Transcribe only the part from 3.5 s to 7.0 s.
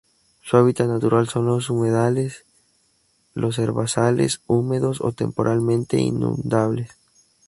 herbazales húmedos o temporalmente inundables.